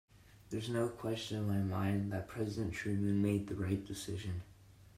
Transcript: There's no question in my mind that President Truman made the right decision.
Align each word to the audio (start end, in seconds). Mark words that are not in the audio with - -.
There's 0.49 0.67
no 0.67 0.89
question 0.89 1.37
in 1.37 1.47
my 1.47 1.59
mind 1.59 2.11
that 2.11 2.27
President 2.27 2.73
Truman 2.73 3.21
made 3.21 3.45
the 3.45 3.53
right 3.53 3.85
decision. 3.85 4.41